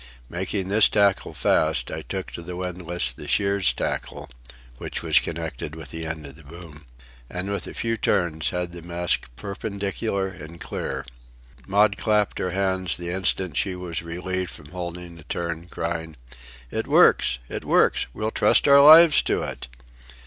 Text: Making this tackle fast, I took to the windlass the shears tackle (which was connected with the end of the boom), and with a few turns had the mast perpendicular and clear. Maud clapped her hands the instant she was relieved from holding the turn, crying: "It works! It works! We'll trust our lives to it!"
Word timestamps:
Making 0.31 0.69
this 0.69 0.89
tackle 0.89 1.35
fast, 1.35 1.91
I 1.91 2.01
took 2.01 2.31
to 2.31 2.41
the 2.41 2.55
windlass 2.55 3.11
the 3.13 3.27
shears 3.27 3.71
tackle 3.71 4.31
(which 4.77 5.03
was 5.03 5.19
connected 5.19 5.75
with 5.75 5.91
the 5.91 6.07
end 6.07 6.25
of 6.25 6.35
the 6.35 6.43
boom), 6.43 6.85
and 7.29 7.51
with 7.51 7.67
a 7.67 7.75
few 7.75 7.97
turns 7.97 8.49
had 8.49 8.71
the 8.71 8.81
mast 8.81 9.27
perpendicular 9.35 10.27
and 10.29 10.59
clear. 10.59 11.05
Maud 11.67 11.97
clapped 11.99 12.39
her 12.39 12.49
hands 12.49 12.97
the 12.97 13.11
instant 13.11 13.57
she 13.57 13.75
was 13.75 14.01
relieved 14.01 14.49
from 14.49 14.69
holding 14.69 15.17
the 15.17 15.23
turn, 15.25 15.67
crying: 15.67 16.15
"It 16.71 16.87
works! 16.87 17.37
It 17.47 17.63
works! 17.63 18.07
We'll 18.11 18.31
trust 18.31 18.67
our 18.67 18.81
lives 18.81 19.21
to 19.21 19.43
it!" 19.43 19.67